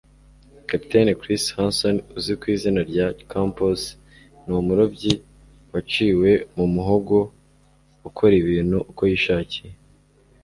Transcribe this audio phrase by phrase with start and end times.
[0.69, 3.81] Kapiteni Chris Hanson uzwi ku izina rya "Chomps,"
[4.43, 5.13] ni umurobyi
[5.71, 7.17] waciwe mu muhogo
[8.07, 9.71] ukora ibintu uko yishakiye.